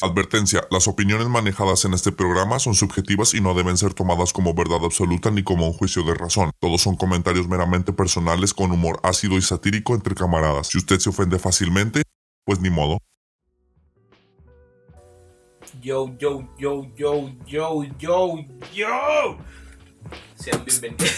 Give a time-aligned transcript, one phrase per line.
[0.00, 4.54] Advertencia, las opiniones manejadas en este programa son subjetivas y no deben ser tomadas como
[4.54, 6.52] verdad absoluta ni como un juicio de razón.
[6.60, 10.68] Todos son comentarios meramente personales con humor ácido y satírico entre camaradas.
[10.68, 12.02] Si usted se ofende fácilmente,
[12.44, 12.98] pues ni modo.
[15.82, 19.38] Yo, yo, yo, yo, yo, yo, yo.
[20.36, 21.08] Sean bienvenidos.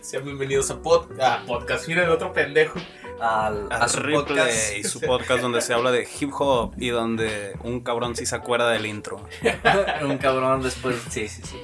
[0.00, 1.86] Sean bienvenidos a, pod a podcast.
[1.86, 2.78] Mira otro pendejo.
[3.22, 4.76] Al, a, a su Ripley podcast.
[4.76, 8.34] y su podcast donde se habla de hip hop y donde un cabrón sí se
[8.34, 9.24] acuerda del intro.
[10.02, 10.96] Un cabrón después.
[11.08, 11.56] Sí, sí, sí.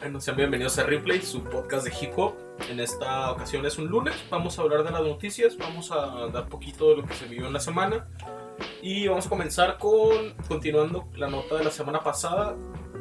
[0.00, 2.34] Bueno, sean bienvenidos a Replay, su podcast de hip hop.
[2.68, 4.14] En esta ocasión es un lunes.
[4.30, 5.56] Vamos a hablar de las noticias.
[5.56, 8.08] Vamos a dar poquito de lo que se vivió en la semana.
[8.82, 10.34] Y vamos a comenzar con.
[10.48, 12.56] Continuando la nota de la semana pasada.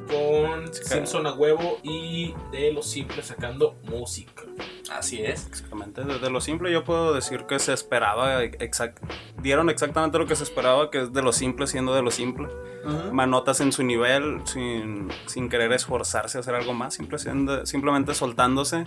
[0.08, 4.44] Con Simpson a huevo y de los simples sacando música.
[4.91, 5.48] Así es.
[5.48, 8.99] Exactamente, desde lo simple yo puedo decir que se esperaba, exact
[9.41, 12.48] dieron exactamente lo que se esperaba, que es de lo simple siendo de lo simple.
[13.12, 18.13] Manotas en su nivel, sin, sin querer esforzarse a hacer algo más, simple siendo- simplemente
[18.13, 18.85] soltándose.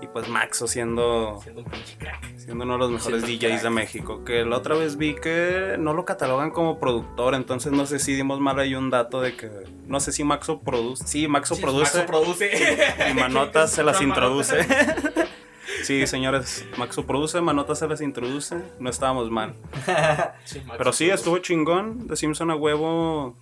[0.00, 2.24] Y pues Maxo siendo, Siendo un pinche crack.
[2.36, 3.70] siendo uno de los mejores Siendo DJs de.
[3.70, 4.22] México.
[4.24, 8.14] Que la otra vez vi que no lo catalogan como productor, entonces no sé si
[8.14, 9.50] dimos mal ahí un dato de que...
[9.88, 11.06] No sé si Maxo produce...
[11.06, 11.98] Sí, Maxo Sí, produce.
[11.98, 12.50] Maxo produce.
[13.10, 14.66] Y Manotas se las introduce.
[15.84, 18.56] Sí, señores, Maxo produce, Manotas se las introduce.
[18.80, 19.54] No estábamos mal.
[20.44, 22.08] Sí, Pero sí, estuvo chingón.
[22.08, 23.36] De Simpson a huevo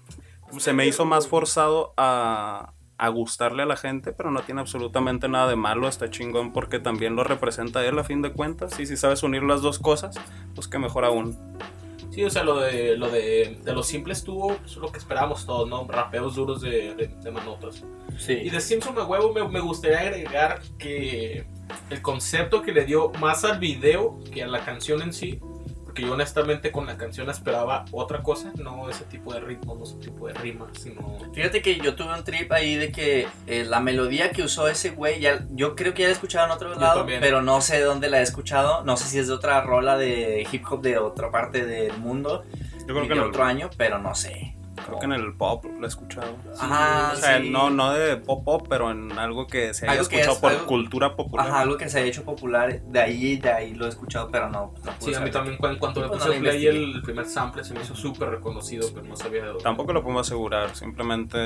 [0.59, 5.29] se me hizo más forzado a, a gustarle a la gente, pero no tiene absolutamente
[5.29, 5.89] nada de malo.
[5.89, 8.79] Está chingón porque también lo representa él a fin de cuentas.
[8.81, 10.17] Y si sabes unir las dos cosas,
[10.55, 11.39] pues que mejor aún.
[12.11, 15.45] Sí, o sea, lo de lo de, de lo simple estuvo pues, lo que esperábamos
[15.45, 15.87] todos, ¿no?
[15.87, 17.85] Rapeos duros de, de, de manotas.
[18.17, 18.49] Y Sí.
[18.49, 21.47] de Simpson a huevo me, me gustaría agregar que
[21.91, 25.41] el concepto que le dio más al video que a la canción en sí,
[25.97, 29.85] porque yo honestamente con la canción esperaba otra cosa, no ese tipo de ritmo, no
[29.85, 31.17] ese tipo de rima, sino...
[31.33, 34.91] Fíjate que yo tuve un trip ahí de que eh, la melodía que usó ese
[34.91, 37.21] güey, ya, yo creo que ya la he escuchado en otro Yo lado, también.
[37.23, 38.85] pero no sé dónde la he escuchado.
[38.85, 42.45] No sé si es de otra rola de hip hop de otra parte del mundo,
[42.81, 44.55] Yo creo que de en el, otro año, pero no sé.
[44.87, 46.37] Creo que en el pop lo he escuchado.
[46.59, 47.51] Ajá, O sea, sí.
[47.51, 50.67] no, no de pop pop, pero en algo que se haya escuchado es- por algo-
[50.67, 51.47] cultura popular.
[51.47, 54.49] Ajá, algo que se ha hecho popular, de ahí, de ahí lo he escuchado, pero
[54.49, 54.73] no.
[54.85, 57.27] no Sí, a mí también cu- en cuanto le Pues puse no play el primer
[57.27, 59.63] sample se me hizo súper reconocido, pero no sabía de dónde.
[59.65, 61.39] Tampoco lo podemos asegurar, simplemente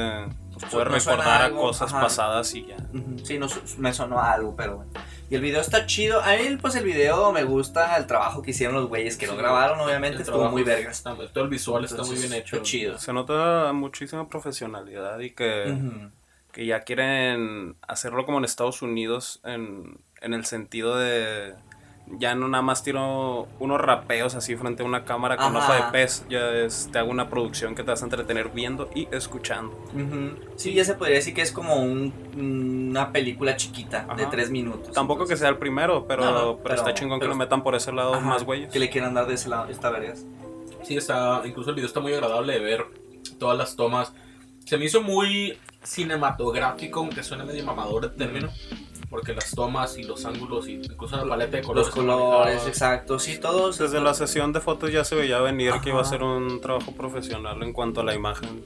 [0.52, 2.02] pues, puede no recordar a cosas ajá.
[2.02, 2.76] pasadas y ya.
[3.24, 3.46] Sí, no,
[3.78, 4.90] me sonó algo, pero bueno.
[5.30, 6.20] Y el video está chido.
[6.20, 9.36] A mí, pues el video me gusta el trabajo que hicieron los güeyes que lo
[9.36, 10.16] grabaron, obviamente.
[10.16, 10.90] El Estuvo muy verga.
[10.90, 12.56] está- todo el visual está muy bien hecho.
[12.56, 12.98] está chido.
[12.98, 15.78] Se nota muchísima profesionalidad y que,
[16.52, 21.54] que ya quieren hacerlo como en Estados Unidos en, en el sentido de
[22.18, 25.58] ya no nada más tiro unos rapeos así frente a una cámara con Ajá.
[25.58, 28.90] ojo de pez, ya es, te hago una producción que te vas a entretener viendo
[28.94, 29.72] y escuchando.
[29.94, 30.36] Ujú.
[30.56, 34.92] Sí, ya se podría decir que es como un- una película chiquita de tres minutos.
[34.92, 37.62] Tampoco que sea el primero, pero, No, no, pero, está pero- chingón que lo metan
[37.62, 38.72] por ese lado ajá, más güeyes.
[38.72, 40.26] Que le quieran dar de ese lado, está vergas.
[40.82, 42.86] Sí, está, incluso el video está muy agradable de ver
[43.38, 44.12] todas las tomas.
[44.64, 48.48] Se me hizo muy cinematográfico, aunque suene medio mamador el término,
[49.10, 51.86] porque las tomas y los ángulos y incluso la paleta de colores.
[51.88, 53.18] Los colores, exacto.
[53.18, 53.76] Sí, todos.
[53.78, 56.92] Desde la sesión de fotos ya se veía venir que iba a ser un trabajo
[56.92, 58.64] profesional en cuanto a la imagen.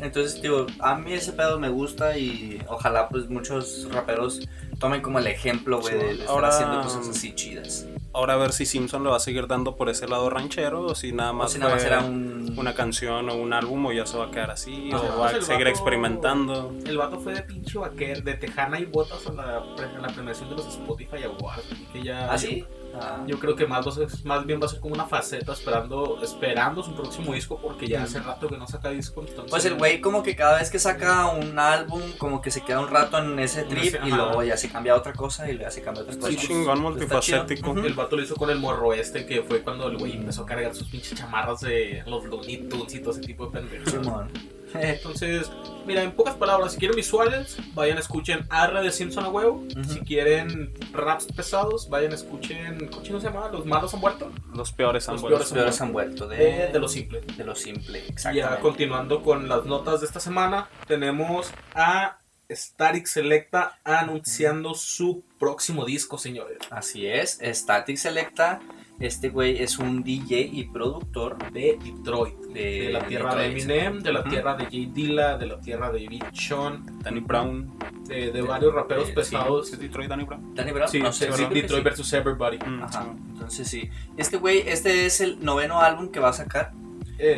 [0.00, 4.40] Entonces, digo, a mí ese pedo me gusta y ojalá pues muchos raperos
[4.78, 7.86] tomen como el ejemplo, güey, Sí, de estar ahora- haciendo cosas así chidas.
[8.14, 10.94] Ahora a ver si Simpson lo va a seguir dando por ese lado ranchero o
[10.94, 12.54] si nada O más, si nada más era un...
[12.56, 15.30] una canción o un álbum o ya se va a quedar así Ajá, o va
[15.30, 16.72] pues a seguir vato- experimentando.
[16.86, 20.48] El vato fue de pinche vaquer, de Tejana y Botas a la, a la premiación
[20.50, 21.64] de los Spotify Awards.
[21.92, 22.32] que ya.
[22.32, 22.64] ¿Ah, sí?
[22.66, 22.83] Ah.
[23.26, 25.52] Yo creo que más, va a ser- más bien va a ser como una faceta
[25.52, 29.20] esperando, esperando su próximo disco porque ya hace rato que no saca disco.
[29.20, 32.60] Entonces, Pues el güey como que cada vez que saca un álbum como que se
[32.62, 34.16] queda un rato en ese trip ese- y ajá.
[34.16, 36.46] luego ya se cambia a otra cosa y ya se cambia a otra Sí, cosa.
[36.46, 36.58] chingón,
[36.98, 37.38] Está chido.
[37.38, 37.78] multifacético.
[37.78, 40.46] El vato lo hizo con el morro este, que fue cuando el güey empezó a
[40.46, 43.90] cargar sus pinches chamarras de los Looney Tunes y todo ese tipo de pendejadas.
[43.92, 44.30] Simón.
[44.74, 45.50] Entonces,
[45.86, 49.64] mira, en pocas palabras, si quieren visuales, vayan, escuchen Arre de Simpson a huevo.
[49.70, 49.84] Ujú.
[49.84, 52.88] Si quieren raps pesados, vayan, escuchen.
[52.88, 53.48] ¿Cómo se llama?
[53.50, 54.30] Los malos han vuelto.
[54.54, 55.36] Los peores han Los vuelto.
[55.38, 57.20] peores Los peores han vuelto de, De, de lo simple.
[57.20, 58.60] de lo simple, Ya exactamente.
[58.62, 62.18] continuando con las notas de esta semana, tenemos a
[62.50, 66.58] Static Selecta anunciando su próximo disco, señores.
[66.70, 68.60] Así es, Static Selecta
[69.00, 72.36] Este güey es un DJ y productor De Detroit.
[72.54, 73.64] de, De la tierra de Detroit.
[73.70, 74.28] Eminem, de la Ujú.
[74.30, 77.76] tierra de Jay Dilla, de la tierra de Big Sean, Danny Brown.
[78.04, 79.14] de, de varios raperos Eh, sí.
[79.14, 79.72] pesados.
[79.72, 80.54] ¿Es Detroit Danny Brown?
[80.54, 81.84] Danny Brown, Sí, no sé, sí, sí, Detroit sí.
[81.84, 82.58] versus Everybody.
[82.58, 83.08] Mm, Ajá, sí.
[83.32, 83.90] entonces sí.
[84.16, 86.72] Este güey, este es el noveno álbum que va a sacar.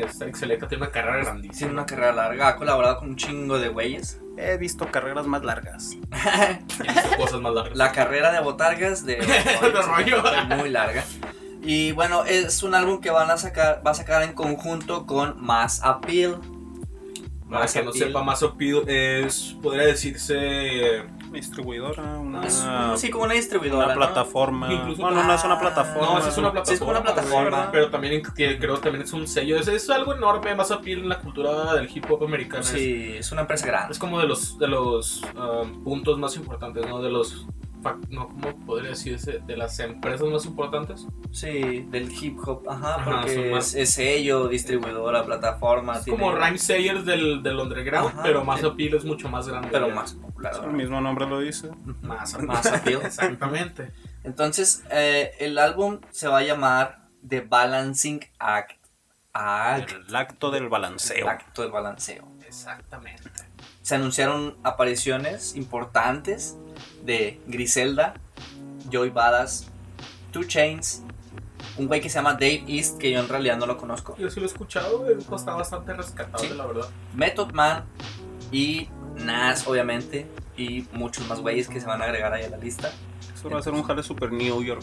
[0.08, 1.70] Static Selecta tiene una carrera Tiene grandísima.
[1.70, 4.20] una carrera larga, ha colaborado con un chingo de güeyes.
[4.38, 5.92] He visto carreras más largas.
[6.80, 7.76] He visto cosas más largas.
[7.76, 10.22] La carrera de botargas de, De Rollo.
[10.58, 11.04] muy larga.
[11.66, 15.42] Y bueno, es un álbum que van a sacar, va a sacar en conjunto con
[15.44, 16.38] Mass Appeal.
[17.48, 23.10] Para Mass que no sepa, Mass Appeal es, podría decirse, eh, Una distribuidora, una, sí,
[23.10, 23.84] como una distribuidora.
[23.86, 24.00] una ¿no?
[24.00, 24.72] plataforma.
[24.72, 26.14] Incluso- bueno, no es una Ah, plataforma.
[26.14, 26.64] No, sí es una plataforma.
[26.66, 27.68] Sí, es como una plataforma.
[27.72, 29.58] Pero también creo que también es un sello.
[29.58, 32.62] Es, es algo enorme, más appeal en la cultura del hip hop americano.
[32.62, 33.92] Es- Sí, es una empresa grande.
[33.92, 37.00] Es, como de los, de los um, puntos más importantes, ¿no?
[37.02, 37.46] De los.
[38.10, 39.40] No, ¿Cómo podría decirse?
[39.46, 41.06] De las empresas más importantes.
[41.32, 45.98] Sí, del hip hop, ajá, Ajá, porque más- es, es sello, distribuidora, plataforma.
[45.98, 49.46] Es tiene- como Rhyme Sayers del, del underground, Ajá, pero más appeal es mucho más
[49.48, 49.68] grande.
[49.70, 50.52] Pero más popular.
[50.64, 51.70] El mismo nombre lo dice.
[52.02, 53.00] Más, Más appeal.
[53.04, 53.90] Exactamente.
[54.24, 58.72] Entonces, eh, el álbum se va a llamar The Balancing Act.
[59.32, 59.92] Act.
[60.08, 61.28] El acto del El balanceo.
[61.28, 62.26] acto de balanceo.
[62.56, 63.30] Exactamente.
[63.82, 66.56] Se anunciaron apariciones importantes
[67.04, 68.14] de Griselda,
[68.90, 69.68] Joy Badass,
[70.32, 71.02] Two Chains,
[71.76, 74.30] un güey que se llama Dave East, que yo en realidad no lo conozco, Yo
[74.30, 76.54] sí lo he escuchado, está bastante rescatable, Sí.
[76.54, 76.88] la verdad.
[77.14, 77.84] Method Man
[78.50, 78.88] y
[79.24, 80.26] Nas, obviamente,
[80.56, 82.90] y muchos más güeyes que se van a agregar ahí a la lista.
[83.34, 84.82] Eso va a ser un jale super New York.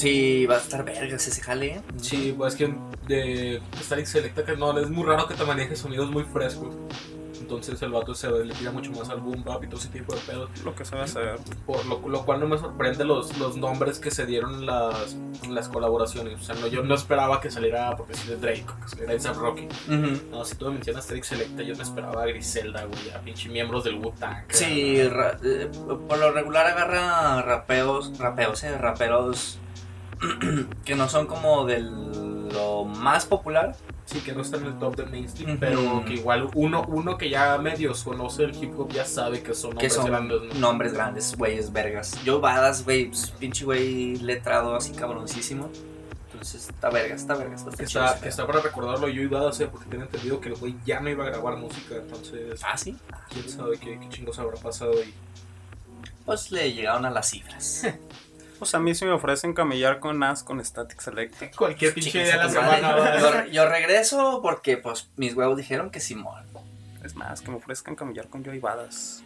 [0.00, 1.66] Sí, va a estar vergas ese jale.
[1.74, 1.82] ¿eh?
[2.00, 2.74] Sí, pues es que
[3.06, 6.74] de Static Selecta, que no, es muy raro que te manejes sonidos muy frescos.
[7.40, 10.14] Entonces el vato se le tira mucho más al boom bap y todo ese tipo
[10.14, 10.48] de pedos.
[10.64, 11.36] Lo que se va a hacer.
[11.66, 15.14] Por lo, lo cual no me sorprende los, los nombres que se dieron en las,
[15.42, 16.40] en las colaboraciones.
[16.40, 19.36] O sea, no, yo no esperaba que saliera, porque si de Drake, que saliera A$AP
[19.36, 19.64] Rocky.
[19.88, 20.30] Ujú.
[20.30, 23.48] No, si tú me mencionas Static Selecta, yo me esperaba a Griselda, güey, a pinche
[23.48, 24.44] miembros del Wu-Tang.
[24.50, 25.68] Sí, ra- eh,
[26.08, 29.58] por lo regular agarra rapeos, rapeos, eh, raperos
[30.84, 33.74] que no son como de lo más popular.
[34.06, 37.30] Sí, que no está en el top del mainstream, pero que igual uno, uno que
[37.30, 40.54] ya medios conoce el hip hop ya sabe que son nombres son grandes, ¿no?
[40.54, 42.18] nombres grandes, güeyes, vergas.
[42.26, 45.70] Joe Badass, güey, pues, pinche güey letrado así cabroncísimo.
[46.32, 49.60] Entonces, está vergas, está vergas, está, Que chido está, está para recordarlo yo y Dadas,
[49.60, 52.76] eh, porque tengo entendido que el güey ya no iba a grabar música, entonces Ah,
[52.76, 52.96] sí.
[53.28, 55.14] quién sabe qué, qué chingos habrá pasado ahí.
[56.26, 57.86] Pues le llegaron a las cifras.
[58.60, 61.50] Pues a mí si me ofrecen camellar con Nas con Static Selecta.
[61.56, 63.18] Cualquier pinche día de la semana.
[63.18, 66.44] Yo, yo regreso porque, pues, mis huevos dijeron que Simón.
[67.02, 69.24] Es más, que me ofrezcan camellar con Joy Badas.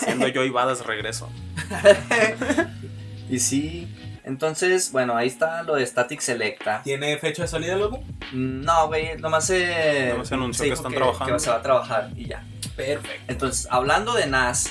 [0.00, 1.30] Siendo Joy Badas regreso.
[3.28, 3.92] Y sí.
[4.22, 6.82] Entonces, bueno, ahí está lo de Static Selecta.
[6.84, 8.00] ¿Tiene fecha de salida el álbum?
[8.32, 10.10] No, güey, nomás se.
[10.10, 11.34] Nomás se anunció se que están trabajando.
[11.34, 12.44] que se va a trabajar y ya.
[12.76, 13.24] Perfecto.
[13.26, 14.70] Entonces, hablando de Nas,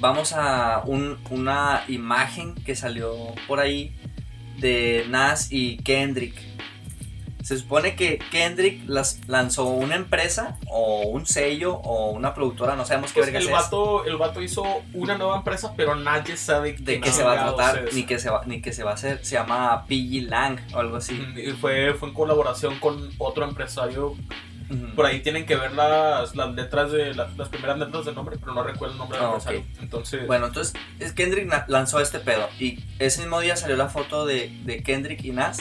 [0.00, 3.14] vamos a un- una imagen que salió
[3.46, 3.92] por ahí
[4.58, 6.34] de Nas y Kendrick.
[7.42, 12.86] Se supone que Kendrick las lanzó una empresa o un sello o una productora, no
[12.86, 14.64] sabemos qué Pues vergas el, es, vato, el vato hizo
[14.94, 18.30] una nueva empresa, pero nadie sabe de qué se va a tratar ni qué se
[18.30, 19.22] va ni qué se va a hacer.
[19.26, 21.22] Se llama PG Lang o algo así.
[21.36, 24.14] Y fue, fue en colaboración con otro empresario.
[24.70, 24.94] Ujú.
[24.94, 28.36] Por ahí tienen que ver las, las letras de las, las primeras letras del nombre,
[28.38, 29.36] pero no recuerdo el nombre del Ah, ok.
[29.40, 29.64] empresario.
[29.80, 34.24] Entonces, Bueno, entonces es Kendrick lanzó este pedo y ese mismo día salió la foto
[34.26, 35.58] de, de Kendrick y Nas.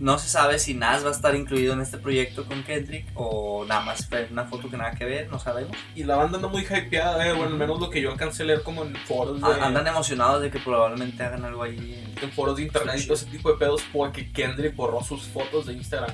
[0.00, 3.64] No se sabe si Nas va a estar incluido en este proyecto con Kendrick o
[3.68, 5.76] nada más una foto que nada que ver, no sabemos.
[5.94, 8.46] y la banda anda muy hypeada, eh, bueno, al menos lo que yo alcancé a
[8.46, 12.02] leer como en foros de, A- Andan emocionados de que probablemente hagan algo ahí.
[12.18, 15.22] en- en foros de internet y todo ese tipo de pedos porque Kendrick borró sus
[15.28, 16.10] fotos de Instagram.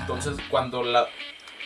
[0.00, 1.06] Entonces, cuando la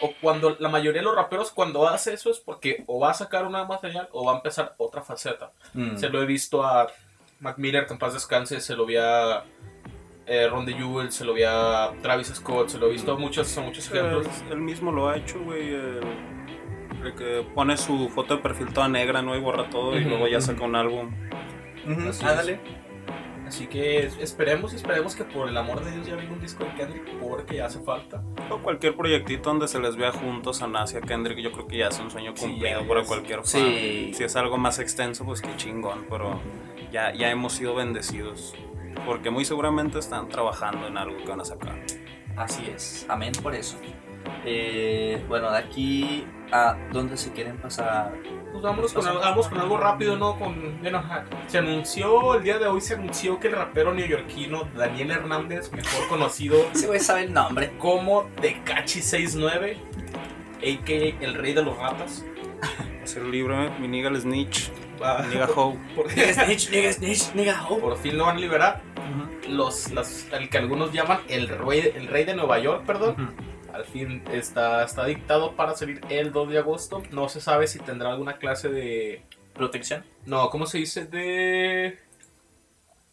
[0.01, 3.15] o cuando la mayoría de los raperos cuando hace eso es porque o va a
[3.15, 5.53] sacar un nuevo material o va a empezar otra faceta.
[5.75, 5.97] Mm.
[5.97, 6.89] Se lo he visto a
[7.41, 9.45] Mac Miller, que en paz descanse, se lo vi a
[10.27, 13.57] eh, Ron DeJewel, se lo vi a Travis Scott, se lo he visto a muchos,
[13.57, 14.27] a muchos ejemplos.
[14.47, 15.75] Él, él mismo lo ha hecho, güey.
[15.75, 19.37] el que pone su foto de perfil toda negra, ¿no?
[19.37, 21.15] Y borra todo y luego ya saca un álbum.
[22.09, 22.86] Así ándale.
[23.47, 26.75] Así que esperemos, esperemos que por el amor de Dios ya venga un disco de
[26.75, 28.23] Kendrick porque ya hace falta.
[28.51, 31.67] O cualquier proyectito donde se les vea juntos a Nas y a Kendrick, yo creo
[31.69, 33.47] que ya es un sueño Sí, cumplido ya para es- cualquier fan.
[33.63, 34.11] Sí.
[34.15, 36.41] Si es algo más extenso, pues qué chingón, pero
[36.91, 38.55] ya, ya hemos sido bendecidos.
[39.07, 41.79] Porque muy seguramente están trabajando en algo que van a sacar.
[42.37, 43.07] Así es.
[43.09, 43.77] Amén por eso.
[44.45, 48.13] Eh, bueno, de aquí a dónde se quieren pasar.
[48.53, 50.39] Pues vámonos con, algo, vamos con algo rápido, ¿no?
[50.39, 51.03] Con, bueno,
[51.47, 56.09] se anunció, el día de hoy se anunció que el rapero neoyorquino Daniel Hernández, mejor
[56.09, 57.73] conocido Ese güey sabe el nombre.
[57.79, 59.77] como Tecachi69,
[60.63, 61.25] a.k.a.
[61.25, 62.25] el rey de los ratas,
[63.05, 64.71] Hacer libre, mi nigga el snitch,
[65.03, 65.47] va- nigga
[66.33, 67.79] snitch, nigga snitch, nigga ho.
[67.79, 68.81] por fin lo van a liberar.
[69.49, 73.11] Los, las- el que algunos llaman el rey, el rey de Nueva York, perdón.
[73.13, 73.56] Ujú.
[73.77, 77.03] Al fin está, está dictado para salir el 2 de agosto.
[77.11, 79.23] No se sabe si tendrá alguna clase de...
[79.55, 80.05] Protección.
[80.27, 81.07] No, ¿cómo se dice?
[81.07, 81.99] De...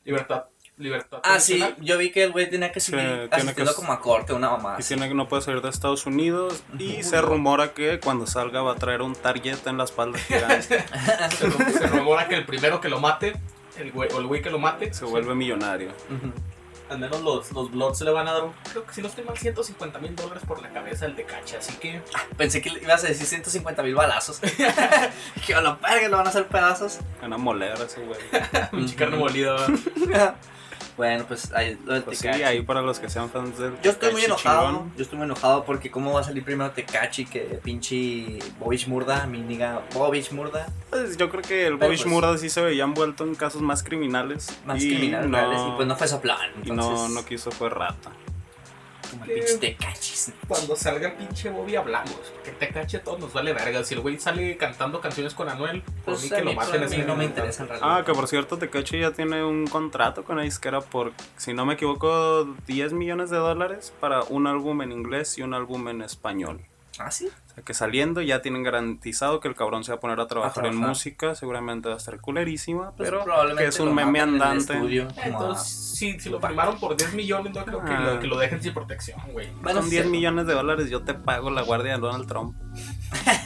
[0.03, 0.45] Libertad.
[0.75, 1.19] Libertad.
[1.23, 3.99] Ah, sí, yo vi que el güey tenía que seguir tiene que asistiendo como a
[4.01, 4.75] corte, una mamá.
[4.79, 6.63] Y tiene que no puede salir de Estados Unidos.
[6.79, 10.83] Y se rumora que cuando salga va a traer un target en la espalda gigante.
[11.37, 13.33] Se, ru- se rumora que el primero que lo mate,
[13.77, 15.89] el güey, o el güey que lo mate, Se vuelve millonario.
[16.09, 16.33] Ujú.
[16.89, 19.23] Al menos los, los Bloods le van a dar, un- creo que si no estoy
[19.23, 21.57] mal, 150 mil dólares por la cabeza del de cacha.
[21.59, 22.01] Así que
[22.37, 24.39] Pensé que le ibas a decir 150 mil balazos.
[25.45, 26.99] que a la verga lo van a hacer pedazos.
[27.21, 28.19] Una molera ese güey.
[28.73, 29.55] un carne molida.
[30.97, 32.43] bueno, pues ahí lo del Pues sí, Tecachi.
[32.43, 34.67] ahí para los que sean fans del Yo estoy muy enojado.
[34.67, 34.91] chingón.
[34.95, 39.25] Yo estoy muy enojado porque cómo va a salir primero Tecachi que pinche Bobich Murda,
[39.27, 40.67] mi niga Bobich Murda.
[40.89, 43.83] Pues yo creo que el Bobish pues- Murda sí se veía envuelto en casos más
[43.83, 44.55] criminales.
[44.65, 46.51] Más y criminales no, y pues no fue soplán.
[46.63, 48.11] y Entonces, no, no quiso, fue rata.
[49.13, 50.31] Como el pinche Tecachi.
[50.47, 52.13] Cuando salga el pinche Bobby hablamos.
[52.13, 53.83] Porque te cache a todos nos vale verga.
[53.83, 56.87] Si el güey sale cantando canciones con Anuel, por Pues mí que lo maten a
[56.87, 57.97] mí no me interesa en realidad.
[57.97, 61.65] Ah, que por cierto, Tecachi ya tiene un contrato con la disquera por, si no
[61.65, 66.01] me equivoco, 10 millones de dólares para un álbum en inglés y un álbum en
[66.01, 66.61] español.
[66.99, 67.29] Ah, sí.
[67.53, 70.25] O sea que saliendo ya tienen garantizado que el cabrón se va a poner a
[70.25, 70.89] trabajar, en trabajar.
[70.89, 74.73] música, seguramente va a estar culerísima, Pues pero probablemente que es un meme en andante.
[74.73, 78.13] a- Entonces, si, si lo firmaron por 10 millones, no creo que, Ah.
[78.15, 79.49] lo, que lo dejen sin protección, güey.
[79.61, 80.09] Bueno, Con sí, 10 sí.
[80.11, 82.55] millones de dólares yo te pago la guardia de Donald Trump.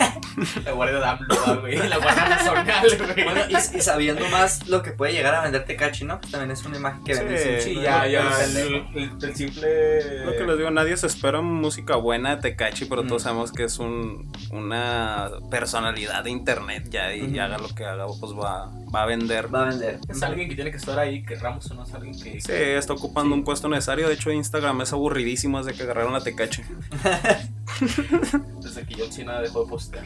[0.66, 1.78] La guardia de AMLO, güey.
[1.90, 2.66] La guardia nacional,
[3.16, 3.24] güey.
[3.26, 6.20] Bueno, y, y sabiendo más lo que puede llegar a vender Tecachi, ¿no?
[6.22, 7.62] Pues también es una imagen que Sí, vende.
[7.62, 8.30] Sí, ya, ya.
[8.44, 8.98] El, pendejo.
[8.98, 10.26] el- el simple.
[10.26, 13.26] Lo que les digo, nadie se espera música buena de Tecachi, pero todos Mm.
[13.26, 18.34] sabemos que es un, una personalidad de internet ya y haga lo que haga, pues
[18.34, 19.54] va, va a vender.
[19.54, 20.00] Va a vender.
[20.08, 22.40] Es alguien que tiene que estar ahí, que Ramos o no es alguien que.
[22.42, 24.08] Sí, está ocupando un puesto necesario.
[24.08, 26.62] De hecho, Instagram es aburridísimo desde que agarraron a Tecachi.
[28.62, 30.04] Desde que John Cena dejó de postear.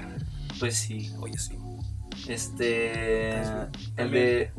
[0.62, 1.12] Pues sí.
[1.20, 1.58] Oye, sí.
[2.30, 3.42] Este.
[3.42, 4.12] El También.
[4.12, 4.52] de.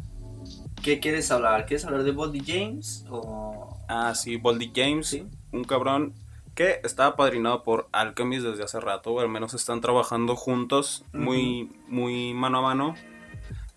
[0.83, 1.65] ¿Qué quieres hablar?
[1.65, 3.07] ¿Quieres hablar de Boldy James?
[3.09, 3.79] O.
[3.89, 5.27] Ah, sí, Boldy James, Sí.
[5.53, 6.13] un cabrón
[6.55, 11.71] que está apadrinado por Alchemist desde hace rato, o al menos están trabajando juntos, muy,
[11.89, 12.95] muy mano a mano.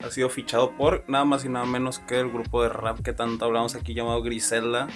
[0.03, 3.13] Ha sido fichado por nada más y nada menos que el grupo de rap que
[3.13, 4.88] tanto hablamos aquí llamado Griselda.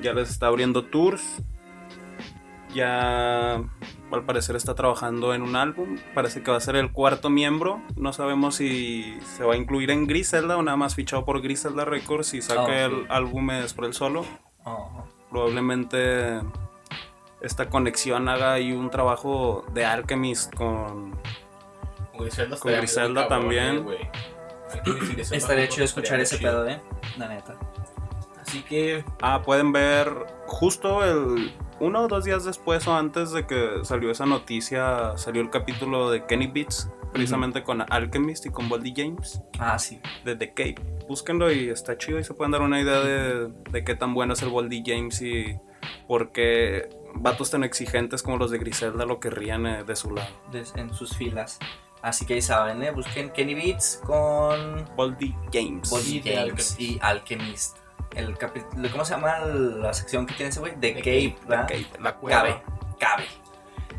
[0.00, 1.22] Ya les está abriendo tours.
[2.74, 3.62] Ya
[4.12, 5.98] al parecer está trabajando en un álbum.
[6.14, 7.80] Parece que va a ser el cuarto miembro.
[7.96, 11.84] No sabemos si se va a incluir en Griselda o nada más fichado por Griselda
[11.84, 12.92] Records y saque Ah, ok.
[12.92, 14.24] el álbum es por el solo.
[14.64, 15.04] Oh.
[15.30, 16.40] Probablemente
[17.40, 21.18] esta conexión haga ahí un trabajo de Alchemist con...
[22.18, 23.86] Griselda, Con cabrón, también.
[23.88, 24.10] eh,
[24.84, 26.50] decir eso, Estaría escuchar ese chido.
[26.50, 26.80] pedo, ¿eh?
[27.16, 27.56] La neta.
[28.42, 29.04] Así que.
[29.22, 30.12] Ah, pueden ver
[30.46, 35.42] justo el uno o dos días después o antes de que salió esa noticia, salió
[35.42, 40.00] el capítulo de Kenny Beats, precisamente con Alchemist y con Boldy James, Ah, sí.
[40.24, 40.76] de The Cape.
[41.08, 44.34] Búsquenlo y está chido y se pueden dar una idea de, de qué tan bueno
[44.34, 45.58] es el Boldy James y
[46.06, 50.28] por qué vatos tan exigentes como los de Griselda lo querrían eh, de su lado.
[50.76, 51.58] en sus filas.
[52.02, 52.92] Así que ahí saben, ¿eh?
[52.92, 55.90] Busquen Kenny Beats con Boldy James.
[55.90, 56.80] Body Y de James Alchemist.
[56.80, 57.76] y Alchemist.
[58.14, 60.72] El capi- ¿Cómo se llama la sección que tiene ese güey?
[60.80, 61.62] The The Cape, The ¿verdad?
[61.68, 61.86] Cape.
[62.02, 62.38] La cueva.
[62.40, 62.62] Cabe,
[62.98, 63.24] cabe.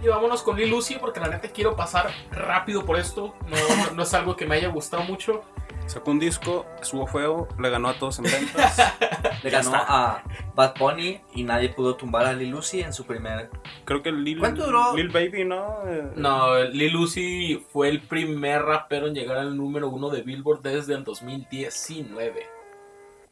[0.04, 3.36] Y vámonos con Lil Lucy porque la neta quiero pasar rápido por esto.
[3.48, 5.44] No, no, no es algo que me haya gustado mucho.
[5.86, 8.78] Sacó un disco, estuvo feo, le ganó a todos en ventas.
[9.44, 10.24] Le ganó a
[10.56, 13.50] Bad Bunny y nadie pudo tumbar a Lil Lucy en su primer.
[13.86, 14.96] Creo que Lil, ¿Cuánto duró?
[14.96, 15.80] Lil Baby, ¿no?
[16.16, 20.94] No, Lil Lucy fue el primer rapero en llegar al número uno de Billboard desde
[20.94, 22.48] el 2019.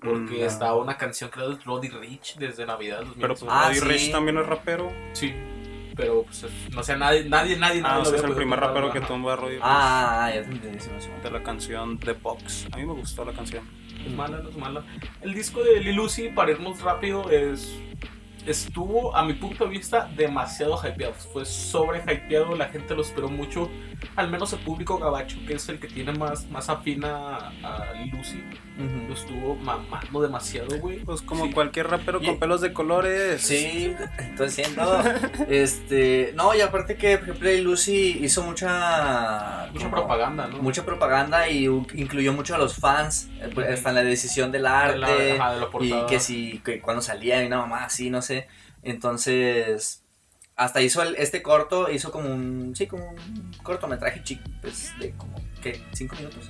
[0.02, 0.48] Porque Mm.
[0.48, 3.52] estaba una canción creada de Roddy Rich desde Navidad del Pero pues 2019.
[3.52, 4.06] Ah, Roddy sí.
[4.06, 4.92] Rich también es rapero.
[5.14, 5.34] Sí,
[5.96, 7.82] pero pues es- no sé, nadie, nadie, nadie.
[7.84, 9.62] Ah, nadie o sea, lo es el primer rapero que tumba a Roddy Rich.
[9.64, 10.78] Ah, ya te entendí.
[11.24, 12.68] De la canción The Box.
[12.72, 13.66] A mí me gustó la canción.
[14.00, 14.84] No es mala, no es mala.
[15.22, 17.76] El disco de Lil Uzi, para irnos rápido, es
[18.48, 21.14] estuvo, a mi punto de vista, demasiado hypeado.
[21.14, 23.70] Fue sobre hypeado, la gente lo esperó mucho.
[24.16, 27.94] Al menos el público gabacho, que es el que tiene más, más afina a, a
[28.80, 31.00] Lo estuvo mamando demasiado, güey.
[31.00, 31.52] Pues como Sí.
[31.52, 33.42] cualquier rapero Y- con pelos de colores.
[33.42, 35.02] Sí, entonces siento.
[35.50, 36.32] este.
[36.36, 39.68] No, y aparte que, por ejemplo, Lucy hizo mucha.
[39.74, 40.60] Mucha como- propaganda, ¿no?
[40.60, 43.28] Mucha propaganda y incluyó mucho a los fans.
[43.42, 44.98] eh, pues, Hasta en la decisión del De arte.
[44.98, 45.08] la-
[45.44, 46.08] ajá, de la y portada.
[46.08, 46.60] que si.
[46.64, 48.48] Que cuando salía y una mamá así, no sé.
[48.84, 50.04] Entonces.
[50.56, 52.74] Hasta hizo el- este corto, hizo como un.
[52.76, 55.36] Sí, como un cortometraje chico, pues de como.
[55.62, 55.82] ¿Qué?
[55.94, 56.46] ¿Cinco minutos?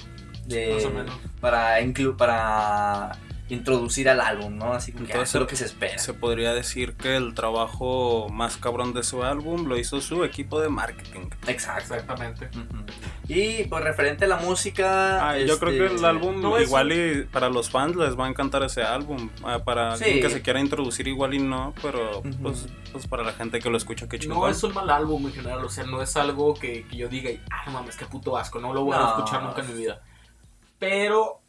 [0.50, 1.16] De, Más o menos.
[1.40, 3.12] Para, inclu para
[3.50, 4.74] introducir al álbum, ¿no?
[4.74, 5.98] Así que Entonces, eso es lo que se espera.
[5.98, 10.62] Se podría decir que el trabajo más cabrón de su álbum lo hizo su equipo
[10.62, 11.30] de marketing.
[11.48, 11.96] Exacto.
[11.96, 12.48] Exactamente.
[12.56, 12.84] Ujú.
[13.28, 15.30] Y pues referente a la música.
[15.32, 18.28] Ah, yo creo que el este, álbum no igual y para los fans les va
[18.28, 19.30] a encantar ese álbum.
[19.44, 20.04] Ah, para Sí.
[20.04, 22.30] alguien que se quiera introducir igual y no, pero Ujú.
[22.44, 24.38] pues, pues para la gente que lo escucha qué chingón.
[24.42, 27.08] No es un mal álbum en general, o sea, no es algo que, que yo
[27.08, 29.08] diga, ay mames, qué puto asco, no lo voy a No.
[29.10, 30.02] escuchar nunca en mi vida.
[30.80, 31.42] Pero,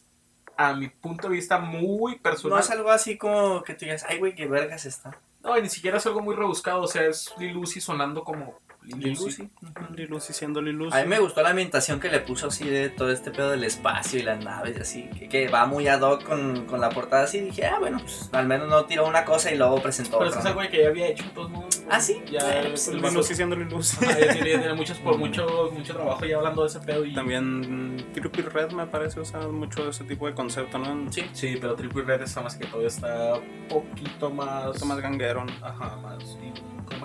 [0.56, 4.04] a mi punto de vista muy No personal, es algo así como que tú digas,
[4.08, 5.18] ay, güey, qué vergas está.
[5.42, 8.58] no, y ni siquiera es algo muy rebuscado, o sea, es Lil Uzi sonando como
[8.82, 9.24] Lil Lil Uzi.
[9.24, 9.50] Uzi.
[9.94, 10.60] Lil Uzi siendo.
[10.60, 13.62] A mí me gustó la ambientación que le puso así de todo este pedo del
[13.64, 16.88] espacio y las naves y así, que, que va muy ad hoc con, con la
[16.90, 17.40] portada así.
[17.40, 20.34] Dije, ah, bueno, pues al menos no tiró una cosa y luego presentó Pero es
[20.34, 20.50] que otra.
[20.50, 21.68] es algo que ya había hecho, entonces no.
[21.90, 22.22] ¿Ah, sí?
[22.30, 23.56] Ya, Bueno, pues, el Lil vato- Uzi siendo.
[23.56, 27.14] Ajá, ya tiene, muchos, por mucho, mucho trabajo ya hablando de ese pedo y...
[27.14, 31.10] También Trippie Red me parece usa mucho ese tipo de concepto, ¿no?
[31.12, 31.24] Sí.
[31.32, 34.60] Sí, pero Triple Red es más que todavía está un poquito más...
[34.60, 35.44] Un poquito más ganguero.
[35.62, 36.22] Ajá, más...
[36.42, 36.52] Y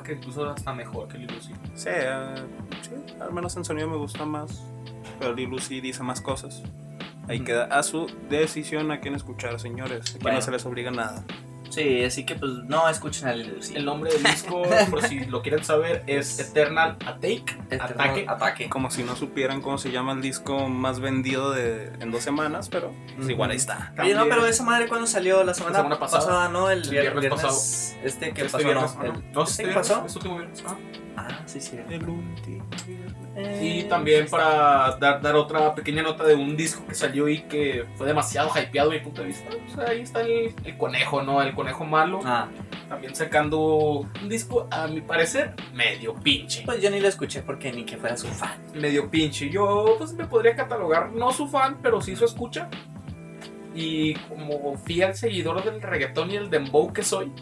[0.06, 1.52] que incluso hasta mejor que Lil Uzi.
[1.76, 2.36] Sí, eh,
[2.82, 4.64] sí, al menos en sonido me gusta más.
[5.20, 6.64] Pero Lil Uzi dice más cosas.
[7.28, 7.46] Ahí Ujú.
[7.46, 10.12] queda a su decisión a quién escuchar, señores.
[10.16, 10.38] Aquí Bueno.
[10.38, 11.24] no se les obliga nada.
[11.70, 13.76] Sí, así que pues no escuchen a Lil Uzi.
[13.76, 17.44] El nombre del disco, por si lo quieren saber, es Eternal Atake.
[17.70, 18.26] Eternal Ataque.
[18.28, 18.70] Ataque.
[18.70, 22.70] Como si no supieran cómo se llama el disco más vendido de, en dos semanas,
[22.70, 23.94] pero pues, igual ahí está.
[24.02, 26.48] Oye, no, pero esa madre cuando salió la semana, semana pasada.
[26.50, 26.70] ¿no?
[26.70, 29.04] El, El vier- viernes viernes, Este que Este pasó, viernes, ¿no?
[29.04, 29.14] ¿no?
[29.14, 30.04] El- No, ¿Este este pasó?
[30.06, 30.64] este último viernes.
[30.66, 30.78] ajá.
[31.18, 31.80] Ah, sí, sí.
[31.90, 32.66] El último.
[33.62, 37.86] Y también para dar, dar otra pequeña nota de un disco que salió y que
[37.96, 39.50] fue demasiado hypeado mi punto de vista.
[39.54, 41.42] O sea, ahí está el, el conejo, ¿no?
[41.42, 42.22] El conejo malo.
[42.24, 42.48] Ah,
[42.88, 46.64] También sacando un disco, a mi parecer, medio pinche.
[46.66, 48.58] pues yo ni lo escuché porque ni que fuera su fan.
[48.74, 49.50] Medio pinche.
[49.50, 52.70] Yo, pues me podría catalogar, no su fan, pero sí su escucha.
[53.74, 57.34] Y como fiel seguidor del reggaetón y el dembow que soy,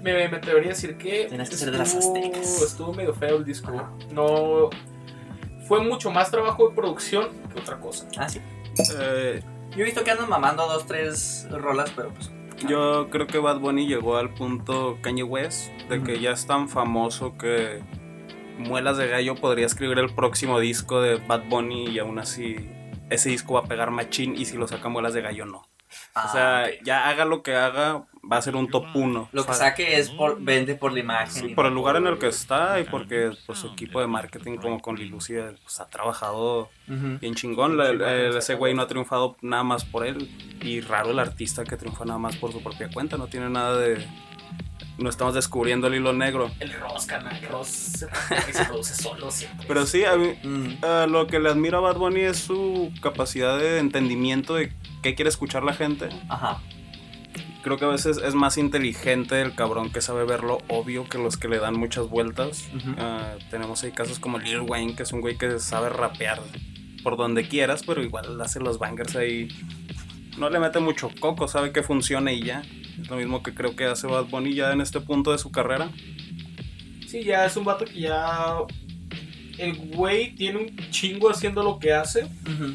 [0.00, 1.24] me, me atrevería a decir que.
[1.28, 2.62] Tienes que ser de las aztecas.
[2.62, 3.72] Estuvo medio feo el disco.
[3.72, 3.90] Ajá.
[4.12, 4.70] No.
[5.68, 8.06] Fue mucho más trabajo de producción que otra cosa.
[8.18, 8.40] Ah, sí.
[9.00, 12.30] Eh, Yo he visto que andan mamando dos, tres rolas, pero pues.
[12.68, 16.68] yo creo que Bad Bunny llegó al punto Kanye West de que ya es tan
[16.68, 17.82] famoso que
[18.58, 22.70] Muelas de Gallo podría escribir el próximo disco de Bad Bunny y aún así
[23.10, 25.62] ese disco va a pegar machín y si lo saca Muelas de Gallo no.
[26.14, 26.84] Ah, O sea, ok.
[26.84, 29.28] ya haga lo que haga, va a ser un top 1.
[29.32, 31.48] Lo que saque es por vende por la imagen.
[31.48, 34.56] Sí, por el lugar en el que está y porque pues, su equipo de marketing
[34.56, 37.18] como con Lilucia pues, ha trabajado Ujú.
[37.20, 37.76] bien chingón.
[37.76, 40.30] La- el- ese güey no ha triunfado nada más por él
[40.62, 43.16] y raro el artista que triunfa nada más por su propia cuenta.
[43.16, 44.06] No tiene nada de...
[44.96, 46.52] No estamos descubriendo el hilo negro.
[46.60, 47.36] El Ross, canal.
[47.36, 48.06] El Ross se,
[48.52, 49.66] se produce solo siempre.
[49.66, 53.58] Pero sí, a mí, eh, lo que le admiro a Bad Bunny es su capacidad
[53.58, 56.08] de entendimiento de qué quiere escuchar la gente.
[56.28, 56.62] Ajá.
[57.64, 61.16] Creo que a veces es más inteligente el cabrón que sabe ver lo obvio que
[61.16, 62.68] los que le dan muchas vueltas.
[62.98, 66.42] Ah, tenemos ahí casos como Lil Wayne, que es un güey que sabe rapear
[67.02, 69.48] por donde quieras, pero igual hace los bangers ahí.
[70.36, 72.62] No le mete mucho coco, sabe que funciona y ya.
[73.00, 75.50] Es lo mismo que creo que hace Bad Bunny ya en este punto de su
[75.50, 75.90] carrera.
[77.08, 78.58] Sí, ya es un vato que ya.
[79.56, 82.26] El güey tiene un chingo haciendo lo que hace.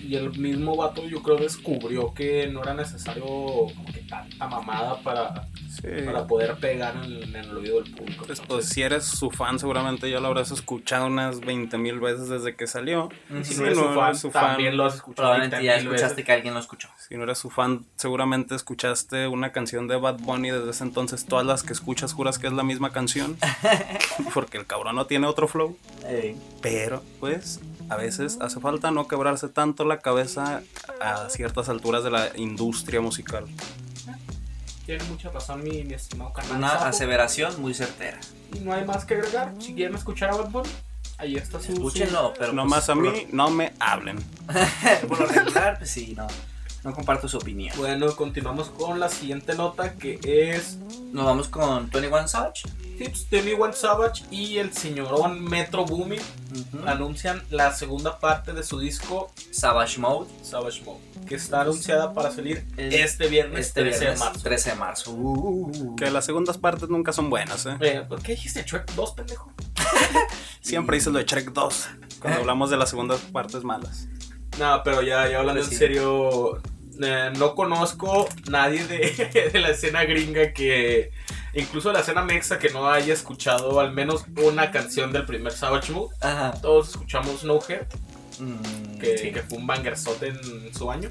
[0.08, 5.48] Y el mismo vato, yo creo, descubrió que no era necesario como tanta mamada para,
[5.70, 5.88] Sí.
[6.06, 8.26] para poder pegar en el, en el oído del público.
[8.26, 12.28] Pues, pues, si eres su fan, seguramente ya lo habrás escuchado unas 20 mil veces
[12.30, 13.10] desde que salió.
[13.30, 14.48] Y si Sí, no eres no su fan, su fan.
[14.48, 15.16] también lo has escuchado.
[15.30, 16.26] Probablemente 20 ya escuchaste veces.
[16.26, 16.90] que alguien lo escuchó.
[17.08, 21.26] Si no eres su fan, seguramente escuchaste una canción de Bad Bunny desde ese entonces.
[21.26, 23.38] Todas las que escuchas juras que es la misma canción.
[24.34, 25.78] Porque el cabrón no tiene otro flow.
[26.08, 26.36] Ey.
[26.62, 30.62] Pero, pues, a veces hace falta no quebrarse tanto la cabeza
[31.02, 33.46] a ciertas alturas de la industria musical.
[34.90, 36.58] Tiene mucha razón mi, mi estimado canal.
[36.58, 36.86] Una Sapo.
[36.86, 38.20] aseveración muy certera.
[38.56, 39.54] Y no hay más que agregar.
[39.60, 40.70] Si quieren escuchar a Bad Bunny,
[41.20, 41.74] ahí está su.
[41.74, 42.54] Escúchenlo, pero.
[42.54, 44.18] No pues, más a por mí, no me hablen.
[45.08, 46.26] Por lo regular, pues sí, no.
[46.84, 47.78] No comparto su opinión.
[47.78, 50.78] Bueno, continuamos con la siguiente nota que es
[51.12, 52.64] Nos vamos con 21 Savage.
[53.00, 56.86] Tips, Tony One Savage y el señorón Metro Boomin Ujú.
[56.88, 60.30] anuncian la segunda parte de su disco Savage Mode.
[60.44, 64.44] Savage Mode, que está anunciada para salir El- este viernes Este 13 viernes, de marzo.
[64.44, 65.12] 13 de marzo.
[65.14, 67.78] Uh, Que las segundas partes nunca son buenas, ¿eh?
[67.80, 69.52] Eh, ¿Por qué dijiste Shrek 2, pendejo?
[70.62, 71.88] Siempre hice lo de Shrek 2.
[72.20, 72.42] Cuando Eh.
[72.42, 74.08] hablamos de las segundas partes malas.
[74.60, 76.62] No, pero ya, ya hablando en serio,
[77.02, 81.12] eh, no conozco nadie de, de la escena gringa que,
[81.54, 85.94] incluso la escena mexa, que no haya escuchado al menos una canción del primer Savage.
[86.22, 86.52] Ajá.
[86.62, 87.88] Todos escuchamos No Head,
[88.40, 89.32] Mm, que, sí.
[89.32, 91.10] que fue un bangerzote en su año.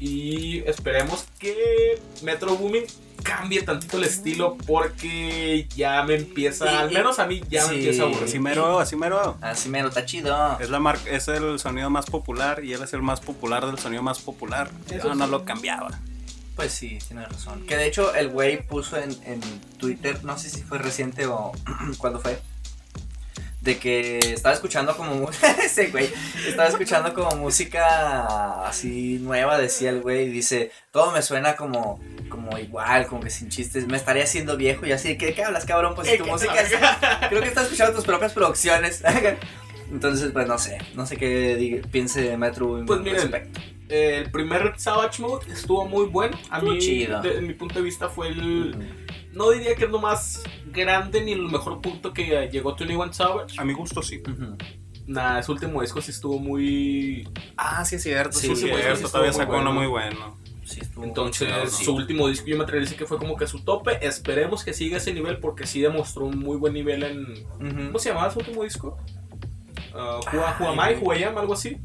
[0.00, 2.84] Y esperemos que Metro Booming
[3.24, 7.74] cambie tantito el estilo porque ya me empieza, Y- al menos a mí ya me
[7.74, 8.24] empieza a aburrir.
[8.24, 9.36] Así mero, así mero.
[9.40, 10.56] Así mero, está chido.
[10.60, 13.78] Es, la mar- es el sonido más popular y él es el más popular del
[13.78, 14.70] sonido más popular.
[14.90, 15.30] Eso Yo no sí.
[15.32, 15.90] lo cambiaba.
[16.58, 17.64] Pues sí, tienes razón.
[17.68, 19.40] Que de hecho el güey puso en, en
[19.78, 21.52] Twitter, no sé si fue reciente o
[21.98, 22.36] cuándo fue,
[23.60, 25.30] de que estaba escuchando como
[25.64, 26.10] ese güey
[26.48, 32.00] estaba escuchando como música así nueva, decía el güey, y dice, todo me suena como
[32.28, 35.64] como igual, como que sin chistes, me estaría haciendo viejo y así, ¿qué, qué hablas,
[35.64, 35.94] cabrón?
[35.94, 36.72] Pues ¿Qué- tu música es,
[37.28, 39.00] creo que estás escuchando tus propias producciones.
[39.92, 43.60] Entonces, pues no sé, no sé qué diga- piense Metro Pues miren, respecto.
[43.88, 46.38] El primer Savage Mode estuvo muy bueno.
[46.50, 47.20] A mí, chido.
[47.22, 48.76] de, mi punto de vista, fue el.
[49.32, 53.12] No diría que es lo más grande ni el mejor punto que llegó Tony One
[53.12, 53.58] Savage.
[53.58, 54.20] A mi gusto sí.
[54.26, 54.56] Ujú.
[55.06, 57.26] Nah, su último disco sí estuvo muy.
[57.56, 58.32] Ah, sí es cierto.
[58.38, 58.92] Sí, Sí, sí, es sí, cierto.
[58.94, 59.80] estuvo Todavía muy sacó uno bueno.
[59.80, 60.38] muy bueno.
[60.64, 61.84] Sí, estuvo Entonces, chido, sí.
[61.86, 64.06] su último disco yo me atrevería a decir que fue como que su tope.
[64.06, 67.22] Esperemos que siga ese nivel porque sí demostró un muy buen nivel en.
[67.22, 67.86] Ujú.
[67.86, 68.98] ¿Cómo se llamaba su último disco?
[69.94, 70.20] Uh,
[70.58, 71.00] Juamai.
[71.00, 71.78] Juayam, algo así.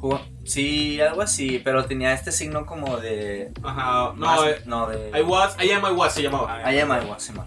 [0.00, 3.50] Jugó- Sí, algo así, pero tenía este signo como de.
[3.64, 5.10] Ajá, no, más- eh, no de.
[5.18, 6.60] I was, I am I was se llamaba.
[6.72, 7.46] I am I was, Simón.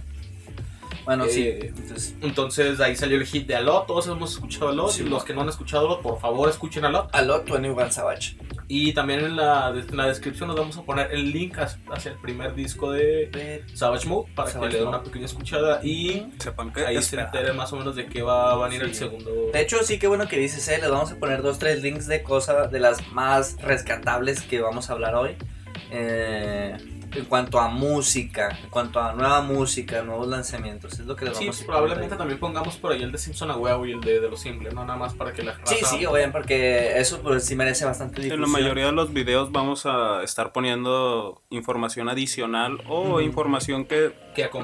[1.06, 1.44] Bueno, sí.
[1.48, 1.74] Eh,
[2.22, 5.34] Entonces, ahí salió el hit de Alot, todos hemos escuchado Alot, Sí, y los que
[5.34, 7.10] no han escuchado Alot, por favor escuchen Alot.
[7.14, 8.36] Alot 21 Savage.
[8.72, 12.20] Y también en la, en la descripción nos vamos a poner el link hacia el
[12.20, 16.72] primer disco de Savage Mode para Savage que le den una pequeña escuchada y Sepan
[16.72, 18.86] que ahí se enteren más o menos de qué va a venir Sí.
[18.88, 19.32] el segundo.
[19.52, 20.78] De hecho, sí, qué bueno que dices, eh.
[20.80, 24.92] Les vamos a poner dos, tres links de cosas de las más rescatables que vamos
[24.92, 25.36] a hablar hoy.
[25.92, 26.78] Eh,
[27.14, 30.94] en cuanto a música, en cuanto a nueva música, nuevos lanzamientos.
[30.94, 33.18] Es lo que les Sí, vamos a ir probablemente también pongamos por ahí el de
[33.18, 35.54] Simpson a huevo y el de, de los simples, no nada más para que la
[35.54, 35.76] raza...
[35.76, 38.36] Sí, sí, oigan, porque eso pues sí merece bastante difusión.
[38.36, 44.14] En la mayoría de los videos vamos a estar poniendo información adicional o información que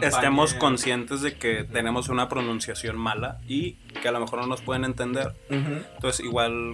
[0.02, 4.62] estemos conscientes de que tenemos una pronunciación mala y que a lo mejor no nos
[4.62, 5.34] pueden entender.
[5.50, 6.74] Entonces igual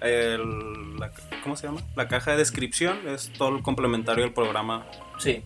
[0.00, 1.10] el, la-
[1.42, 1.80] ¿cómo se llama?
[1.96, 4.86] La caja de descripción es todo el complementario del programa.
[5.18, 5.42] Sí.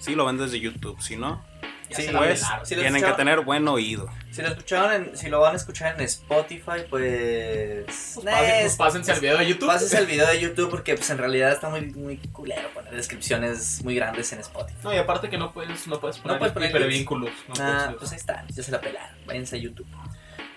[0.00, 1.42] Si lo ven desde YouTube, si no,
[1.90, 2.44] Sí, pues.
[2.64, 4.10] Sí, lo tienen que tener buen oído.
[4.30, 8.12] Si lo escucharon en- si lo van a escuchar en Spotify, pues.
[8.14, 9.66] Pues pasen- pues pásense al video de YouTube.
[9.68, 13.82] Pásense al video de YouTube porque pues en realidad está muy, muy culero poner descripciones
[13.84, 14.78] muy grandes en Spotify.
[14.84, 17.30] No, y aparte que no puedes, no puedes poner, puedes poner hipervínculos.
[17.48, 19.16] No ah, puedes- pues ahí está, ya se la pelaron.
[19.26, 19.86] Váyanse a YouTube.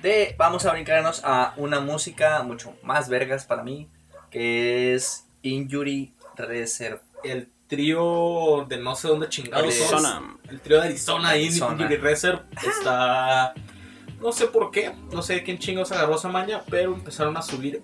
[0.02, 3.88] De, vamos a brincarnos a una música mucho más vergas para mí,
[4.30, 7.02] que es Injury Reserve.
[7.24, 9.64] el trío de no sé dónde chingados.
[9.64, 10.38] Arizona.
[10.50, 11.74] El trío de Arizona Arizona.
[11.74, 13.54] Injury Reserve está.
[14.20, 17.82] No sé por qué, no sé quién chingados agarró esa maña, pero empezaron a subir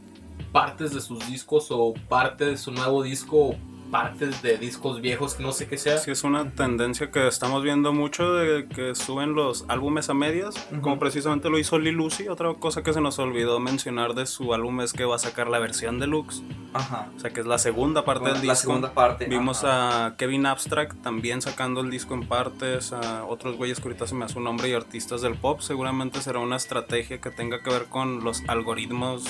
[0.52, 3.56] partes de sus discos o parte de su nuevo disco
[3.92, 5.98] partes de discos viejos que no sé qué sea.
[5.98, 10.56] Sí, es una tendencia que estamos viendo mucho de que suben los álbumes a medias,
[10.82, 12.28] como precisamente lo hizo Lil Lucy.
[12.28, 15.48] Otra cosa que se nos olvidó mencionar de su álbum es que va a sacar
[15.48, 17.10] la versión deluxe, Ajá.
[17.16, 18.48] o sea que es la segunda parte del disco.
[18.48, 19.26] La segunda parte.
[19.26, 20.08] Vimos ajá.
[20.08, 24.16] a Kevin Abstract también sacando el disco en partes, a otros güeyes que ahorita se
[24.16, 25.62] me hace un nombre y artistas del pop.
[25.62, 29.26] Seguramente será una estrategia que tenga que ver con los algoritmos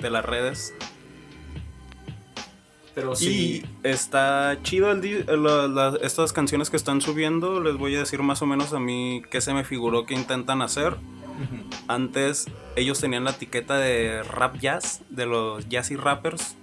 [0.00, 0.74] de las redes.
[2.96, 7.60] Pero sí, Y está chido el di- la- la- estas canciones que están subiendo.
[7.60, 10.62] Les voy a decir más o menos a mí qué se me figuró que intentan
[10.62, 10.94] hacer.
[10.94, 11.68] Ujú.
[11.88, 16.56] Antes ellos tenían la etiqueta de rap jazz, de los jazzy rappers.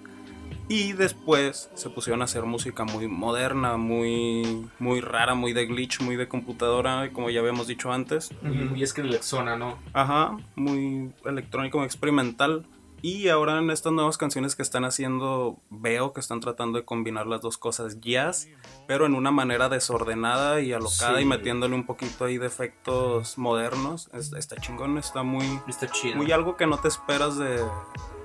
[0.70, 6.00] Y después se pusieron a hacer música muy moderna, muy, muy rara, muy de glitch,
[6.02, 8.32] muy de computadora, como ya habíamos dicho antes.
[8.42, 9.78] muy, muy Skrillex-zona, ¿no?
[9.94, 12.66] Ajá, muy electrónico, muy experimental.
[13.06, 17.28] Y ahora en estas nuevas canciones que están haciendo, veo que están tratando de combinar
[17.28, 18.48] las dos cosas, jazz,
[18.88, 21.24] pero en una manera desordenada y alocada Sí.
[21.24, 24.10] y metiéndole un poquito ahí de efectos modernos.
[24.14, 26.16] Es- Está chingón, está muy, Está chido.
[26.16, 27.62] muy algo que no te esperas de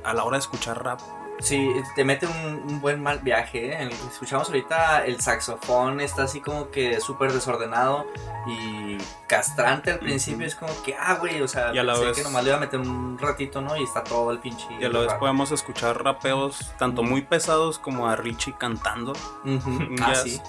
[0.04, 1.00] a la hora de escuchar rap.
[1.40, 3.72] Sí, te mete un, un buen mal viaje.
[3.72, 3.88] ¿eh?
[4.11, 8.07] Escuchamos ahorita el saxofón, está así como que súper desordenado
[8.48, 8.98] y
[9.29, 10.46] castrante al principio.
[10.46, 12.57] Es como que, ah, güey, o sea, Y a la vez- que nomás le iba
[12.57, 13.77] a meter un ratito, ¿no?
[13.77, 14.66] Y está todo el pinche.
[14.81, 19.12] Y a la vez podemos escuchar rapeos tanto muy pesados como a Richie cantando.
[19.44, 20.40] Un Ah, sí.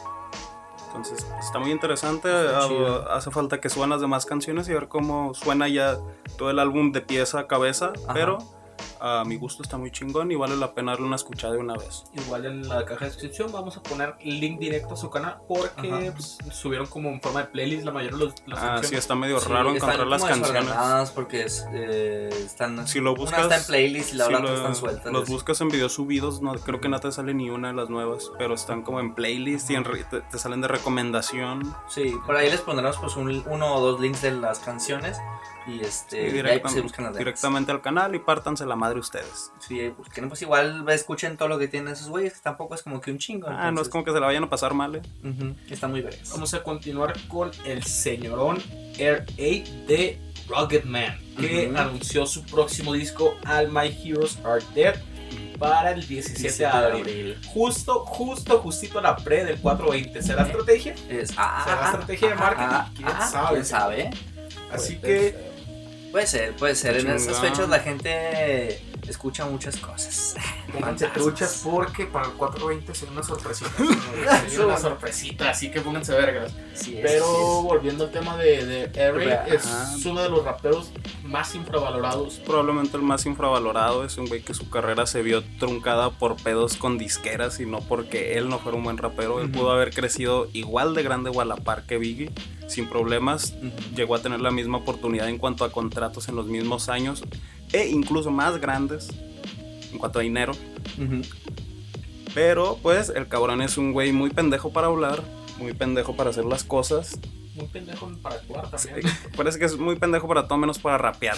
[0.88, 2.30] Entonces pues, está muy interesante.
[2.46, 3.16] Está Ah.
[3.16, 5.98] Hace falta que suenan las demás canciones y ver cómo suena ya
[6.38, 7.94] todo el álbum de pieza a cabeza.
[8.06, 8.14] Ajá.
[8.14, 8.40] Pero
[9.00, 11.76] a mi gusto está muy chingón y vale la pena darle una escuchada de una
[11.76, 12.04] vez.
[12.14, 16.12] Igual en la caja de descripción vamos a poner link directo a su canal porque
[16.14, 19.16] pues, subieron como en forma de playlist la mayoría de los, las Ah, sí, está
[19.16, 21.12] medio Sí, raro están encontrar las canciones.
[21.12, 22.88] porque es, eh, están.
[22.88, 25.12] Si lo buscas, una está en playlist y la si otra están sueltas.
[25.14, 27.90] los buscas en videos subidos, no creo que no te sale ni una de las
[27.90, 31.74] nuevas, pero están como en playlist y en re- te, te salen de recomendación.
[31.88, 35.18] Sí, por ahí les pondremos pues un- uno o dos links de las canciones
[35.68, 38.89] y este Y y directam- pues, buscan las directamente al canal y pártanse la madre
[38.98, 39.52] ustedes.
[39.60, 42.82] Sí, ahí busquen, pues igual escuchen todo lo que tienen esos güeyes, que tampoco es
[42.84, 43.48] como que un chingo.
[43.50, 44.96] Ah, no es como que se la vayan a pasar mal.
[44.96, 45.02] eh.
[45.70, 46.32] está muy vergas.
[46.32, 48.58] Vamos a continuar con el señorón
[48.98, 49.38] Air 8
[49.88, 54.96] de Rugged Man, que anunció su próximo disco All My Heroes Are Dead
[55.60, 57.38] para el 17 de abril.
[57.48, 60.22] Justo, justo, justito a la pre del 420.
[60.22, 60.46] ¿Será Eh.
[60.48, 60.96] estrategia?
[61.10, 62.68] Es, ah, ¿Será ah, estrategia de ah, marketing?
[62.72, 63.50] ah, ¿Quién ah, sabe?
[63.56, 64.10] ¿Quién sabe?
[64.72, 65.49] Así que
[66.12, 66.98] Puede ser, puede ser.
[66.98, 67.52] En esas Chingón.
[67.52, 70.36] fechas la gente escucha muchas cosas.
[70.74, 73.70] pónganse truchas porque para el 420 será una sorpresita.
[74.50, 76.54] Será una sorpresita, así que pónganse vergas.
[76.74, 79.96] Sí es, Pero sí volviendo al tema de, de Ajá.
[79.96, 80.92] es uno de los raperos
[81.24, 82.36] más infravalorados.
[82.46, 86.78] Probablemente el más infravalorado es un güey que su carrera se vio truncada por pedos
[86.78, 89.42] con disqueras y no porque él no fuera un buen rapero.
[89.42, 92.32] Él pudo haber crecido igual de grande o a la par que Biggie
[92.68, 93.54] sin problemas.
[93.96, 97.24] Llegó a tener la misma oportunidad en cuanto a contratos en los mismos años
[97.72, 99.10] e incluso más grandes
[99.92, 100.54] en cuanto a dinero.
[102.34, 105.24] Pero pues el cabrón es un güey muy pendejo para hablar,
[105.58, 107.20] muy pendejo para hacer las cosas.
[107.56, 109.02] Muy pendejo para actuar también.
[109.36, 111.38] Parece que es muy pendejo para todo menos para rapear.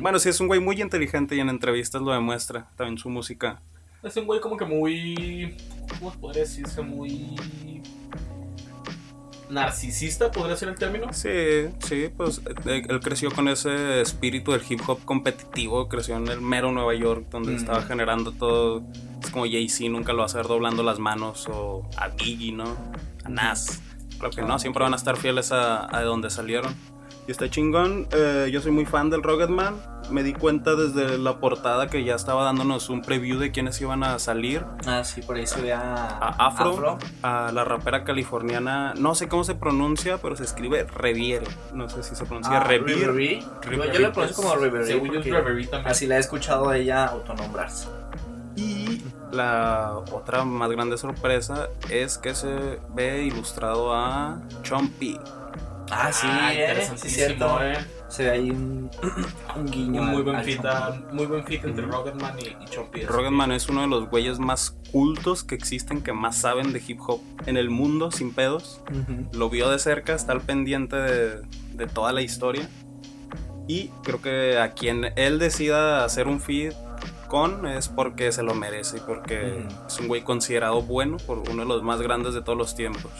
[0.00, 3.60] Bueno, sí es un güey muy inteligente y en entrevistas lo demuestra, también su música.
[4.02, 5.56] Es un güey como que muy.
[5.98, 6.82] ¿Cómo podría decirse?
[6.82, 7.34] Muy.
[9.50, 11.12] Narcisista, podría ser el término.
[11.12, 16.28] Sí, sí, pues eh, él creció con ese espíritu del hip hop competitivo, creció en
[16.28, 17.56] el mero Nueva York, donde Mm.
[17.56, 18.82] estaba generando todo.
[19.22, 22.76] Es como Jay-Z nunca lo va a hacer doblando las manos, o a Biggie, ¿no?
[23.24, 23.80] A Nas.
[24.18, 26.74] Creo que no, siempre van a estar fieles a, a donde salieron.
[27.28, 29.74] Y está chingón, eh, yo soy muy fan del Rocket Man.
[30.10, 34.04] Me di cuenta desde la portada que ya estaba dándonos un preview de quiénes iban
[34.04, 34.64] a salir.
[34.86, 39.26] Ah, sí, por ahí se ve a, A Afro, a la rapera californiana, no sé
[39.26, 41.46] cómo se pronuncia, pero se escribe Reviere.
[41.74, 43.06] No sé si se pronuncia Ah, Reviere.
[43.06, 43.40] Reverie.
[43.40, 44.86] Yo, yo le pronuncio como Reverie.
[44.86, 45.90] Según yo es porque Reverie también.
[45.90, 47.88] Así la he escuchado a ella autonombrarse.
[48.54, 55.18] Y la otra más grande sorpresa es que se ve ilustrado a Chompy.
[55.90, 57.58] Ah, sí, Ah, eh, sí, cierto.
[57.62, 57.76] eh.
[58.08, 58.90] Se ve ahí un,
[59.56, 60.00] un guiño.
[60.02, 61.92] Un muy al- buen al fit, ah, muy buen fit entre Ujú.
[61.92, 63.02] Rocketman y, y Chompy.
[63.04, 66.98] Rocketman es uno de los güeyes más cultos que existen, que más saben de hip
[67.06, 68.80] hop en el mundo, sin pedos.
[68.90, 69.28] Ujú.
[69.38, 71.42] Lo vio de cerca, está al pendiente de,
[71.74, 72.68] de toda la historia.
[73.68, 76.72] Y creo que a quien él decida hacer un feed
[77.28, 79.86] con es porque se lo merece y porque Ujú.
[79.88, 83.10] es un güey considerado bueno por uno de los más grandes de todos los tiempos.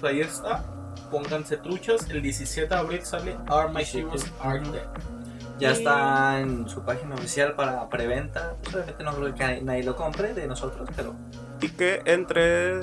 [0.00, 0.64] Pues ahí está.
[1.10, 2.08] Pónganse truchas.
[2.10, 4.86] El 17 de abril sale Are My Heroes Are Dead.
[5.58, 8.54] Ya Y- está en su página oficial para preventa.
[8.62, 11.14] Pues obviamente no creo que nadie lo compre de nosotros, pero
[11.60, 12.80] Y que entre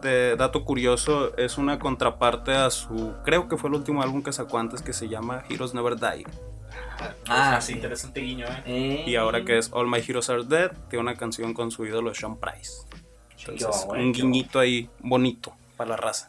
[0.00, 4.32] de dato curioso es una contraparte a su creo que fue el último álbum que
[4.32, 6.24] sacó antes que se llama Heroes Never Die.
[7.28, 7.74] Ah, Ah, sí.
[7.74, 8.62] Interesante guiño, eh.
[8.66, 11.84] eh, Y ahora que es All My Heroes Are Dead, tiene una canción con su
[11.84, 12.82] ídolo Sean Price.
[13.40, 16.28] Entonces, Qué bueno, un guiñito ahí bonito para la raza.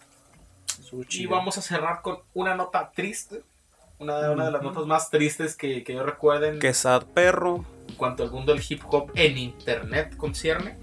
[0.92, 1.32] Y chido.
[1.32, 3.42] vamos a cerrar con una nota triste.
[4.00, 7.66] Una, una de las notas más tristes que, que yo recuerden Que sad perro.
[7.90, 10.78] en cuanto al mundo del hip hop en internet concierne.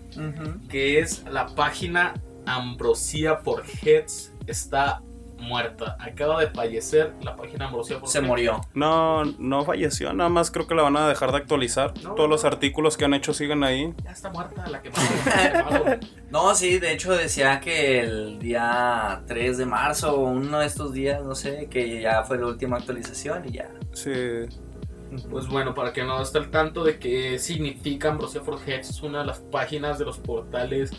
[0.68, 2.14] Que es la página
[2.46, 5.02] Ambrosia por Heads está
[5.38, 5.96] muerta.
[6.00, 8.60] Acaba de fallecer la página Ambrosia por Se murió.
[8.74, 11.94] No, no falleció, nada más creo que la van a dejar de actualizar.
[12.02, 12.14] No.
[12.14, 13.94] Todos los artículos que han hecho siguen ahí.
[14.04, 15.00] Ya está muerta la que más
[16.30, 20.92] No, sí, de hecho decía que el día 3 de marzo o uno de estos
[20.92, 23.70] días, no sé, que ya fue la última actualización y ya.
[23.92, 24.10] Sí.
[25.30, 29.02] Pues bueno, para que no esté al tanto de qué significa Ambrosia for Heads, es
[29.02, 30.90] una de las páginas de los portales,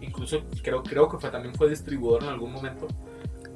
[0.00, 2.86] incluso creo, creo que fue, también fue distribuidor en algún momento,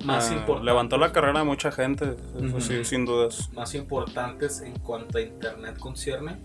[0.04, 0.64] más Ah, importantes.
[0.64, 2.60] Levantó la carrera de mucha gente, eso Ujú.
[2.60, 3.50] sí, sin dudas.
[3.52, 6.36] más importantes en cuanto a internet concierne.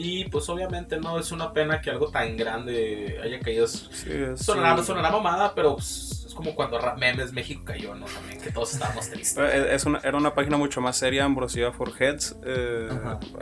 [0.00, 3.66] Y pues obviamente no es una pena que algo tan grande haya caído.
[3.66, 8.06] Sí, Sonará, sonará mamada, pero pues, es como cuando Ra- Memes México cayó, ¿no?
[8.06, 9.36] También que todos estábamos tristes.
[9.38, 12.36] Eh, Es una, era una página mucho más seria, Ambrosia for Heads.
[12.44, 12.88] eh,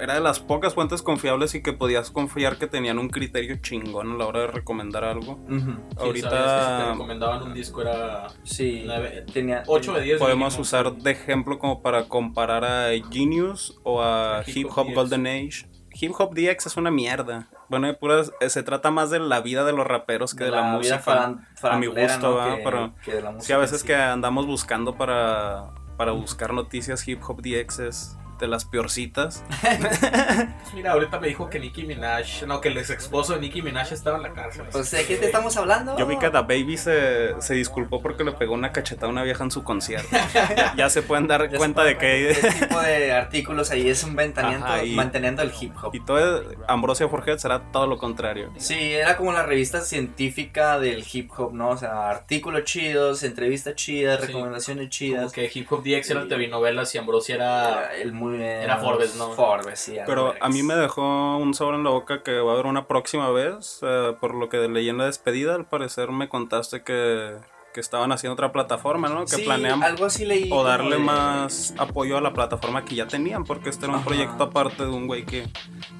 [0.01, 4.13] era de las pocas fuentes confiables y que podías confiar que tenían un criterio chingón
[4.13, 5.39] a la hora de recomendar algo.
[5.47, 10.19] Sí, que si te Ahorita recomendaban un disco era Sí, Nueve- tenía 8 de 10.
[10.19, 10.63] podemos mínimo.
[10.63, 14.95] usar de ejemplo como para comparar a Genius o a Hip Hip Hop Hop DX.
[14.95, 15.67] Golden Age.
[16.01, 17.49] Hip Hop DX es una mierda.
[17.69, 20.51] Bueno, de puras- eh, se trata más de la vida de los raperos que de,
[20.51, 20.99] la, música.
[21.01, 22.35] faran- a mi gusto, ¿no?
[22.37, 22.57] ¿va?
[22.57, 27.41] que, Pero que Sí, a veces que andamos buscando para, para buscar noticias hip hop
[27.43, 29.44] DXs de las peorcitas.
[29.61, 30.01] Pues
[30.75, 33.92] Mira, ahorita me dijo que Nicki Minaj, no, que el ex esposo de Nicki Minaj
[33.92, 34.64] estaba en la cárcel.
[34.70, 35.96] Pues, ¿de qué te estamos hablando?
[35.99, 39.22] Yo vi que Da Baby se, se disculpó porque le pegó una cachetada a una
[39.22, 40.09] vieja en su concierto.
[40.77, 42.31] ya se pueden dar Ya cuenta de que...
[42.31, 45.94] Ese tipo de artículos ahí es un Ajá, y- manteniendo el hip hop.
[45.94, 48.51] y todo Ambrosia Forget será todo lo contrario.
[48.57, 51.68] Sí, era como la revista científica del hip hop, ¿no?
[51.70, 54.27] O sea, artículos chidos, entrevistas chidas, Sí.
[54.29, 55.33] recomendaciones Como chidas.
[55.33, 57.94] que Hip Hop DX era TV novelas y Ambrosia era.
[57.94, 59.31] el muy era Forbes, ¿no?
[59.33, 59.97] Forbes, sí.
[60.07, 62.87] Pero a mí me dejó un sabor en la boca que va a haber una
[62.87, 63.81] próxima vez.
[63.83, 67.37] eh, por lo que leí en la despedida, al parecer me contaste que,
[67.77, 69.27] que estaban haciendo otra plataforma, ¿no?
[69.27, 70.49] Que Sí, planean algo así leí.
[70.51, 73.99] o darle de- más apoyo a la plataforma que ya tenían, porque este era un
[74.01, 74.07] Ajá.
[74.09, 75.47] proyecto aparte de un güey que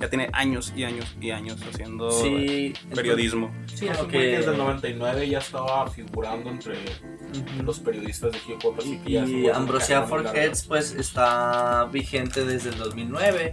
[0.01, 3.55] ya tiene años y años y años haciendo Sí, periodismo.
[3.67, 7.63] Sí, es como un güey que desde el 99 ya estaba figurando entre Ujú.
[7.63, 8.77] los periodistas de hip hop.
[8.79, 10.27] Así que Y güey Ambrosia for.
[10.35, 13.53] Heads pues está vigente desde el 2009.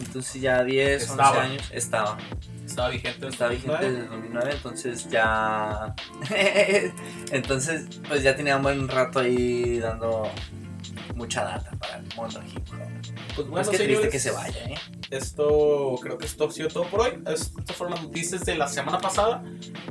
[0.00, 1.42] Entonces ya 10, 11 Estaba.
[1.42, 2.18] años estaba.
[2.70, 3.26] Estaba vigente.
[3.28, 5.94] Está vigente desde el 2009, entonces ya...
[7.32, 10.30] entonces pues ya tenía un buen rato ahí dando
[11.14, 12.78] mucha data para el mundo hip hop.
[13.34, 14.74] Pues Bueno, bueno, es que triste que se vaya, ¿eh?
[15.10, 17.22] Esto, creo que esto ha sido todo por hoy.
[17.26, 19.42] Es- Estas fueron las noticias de la semana pasada.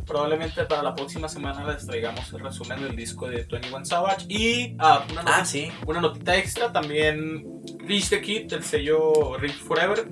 [0.08, 4.26] Probablemente para la próxima semana les traigamos el resumen del disco de 21 Savage.
[4.30, 5.72] Y ah, una, noti- Ah, sí.
[5.86, 7.46] una notita extra, también
[7.80, 10.08] Rich the Kid del sello Rich Forever.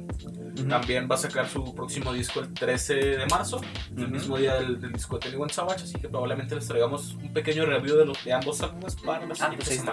[0.59, 0.69] Ujú.
[0.69, 3.61] También va a sacar su próximo disco el 13 de marzo,
[3.95, 4.11] el Ujú.
[4.11, 5.83] mismo día del, del disco de 21 Savage.
[5.83, 9.33] Así que probablemente les traigamos un pequeño review de los de ambos álbumes para la
[9.39, 9.83] Ah, pues.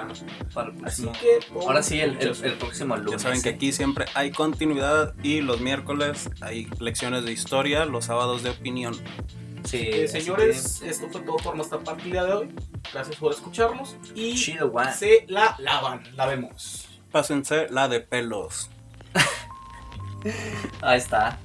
[0.54, 3.12] Para el Así que, Ahora sí, el, el- el próximo lunes.
[3.12, 8.06] Ya saben que aquí siempre hay continuidad y los miércoles hay lecciones de historia, los
[8.06, 8.94] sábados de opinión.
[9.64, 12.48] Sí, Eh, señores, esto fue todo por nuestra parte el día de hoy.
[12.92, 14.92] Gracias por escucharnos que, y Chido, guay.
[14.92, 16.86] se la lavan, la vemos.
[17.10, 18.70] Pásense la de pelos.
[20.80, 21.38] Ahí está.